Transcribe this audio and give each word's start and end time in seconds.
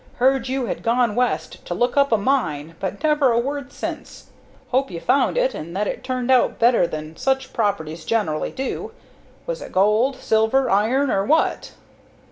Heard 0.15 0.47
you 0.47 0.65
had 0.65 0.81
gone 0.81 1.13
West 1.13 1.63
to 1.67 1.75
look 1.75 1.95
up 1.95 2.11
a 2.11 2.17
mine, 2.17 2.73
but 2.79 3.03
never 3.03 3.31
a 3.31 3.37
word 3.37 3.71
since. 3.71 4.31
Hope 4.69 4.89
you 4.89 4.99
found 4.99 5.37
it 5.37 5.53
and 5.53 5.77
that 5.77 5.85
it 5.85 6.03
turned 6.03 6.31
out 6.31 6.57
better 6.57 6.87
than 6.87 7.15
such 7.15 7.53
properties 7.53 8.03
generally 8.03 8.49
do. 8.49 8.93
Was 9.45 9.61
it 9.61 9.71
gold, 9.71 10.15
silver, 10.15 10.71
iron, 10.71 11.11
or 11.11 11.23
what?" 11.23 11.73